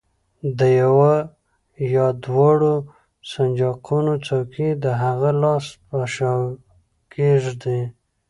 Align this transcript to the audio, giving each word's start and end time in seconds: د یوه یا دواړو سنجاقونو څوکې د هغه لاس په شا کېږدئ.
د 0.59 0.61
یوه 0.81 1.13
یا 1.95 2.07
دواړو 2.25 2.73
سنجاقونو 3.31 4.13
څوکې 4.27 4.69
د 4.83 4.85
هغه 5.03 5.29
لاس 5.43 5.65
په 5.87 5.97
شا 6.15 6.33
کېږدئ. 7.13 7.81